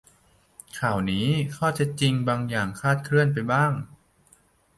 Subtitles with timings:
[0.79, 3.71] ข่าวนี้ข้อเท็จจริงบางอย่างคลาดเคลื่อนไปบ้าง